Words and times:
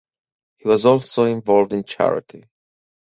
He 0.57 0.67
was 0.67 0.87
also 0.87 1.25
involved 1.25 1.73
in 1.73 1.83
charity. 1.83 2.45